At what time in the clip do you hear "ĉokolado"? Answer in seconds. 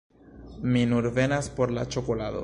1.97-2.39